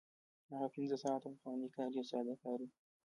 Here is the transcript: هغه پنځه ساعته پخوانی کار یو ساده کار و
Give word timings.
هغه 0.51 0.67
پنځه 0.75 0.95
ساعته 1.03 1.27
پخوانی 1.33 1.67
کار 1.75 1.89
یو 1.97 2.05
ساده 2.11 2.35
کار 2.43 2.57
و 2.61 2.69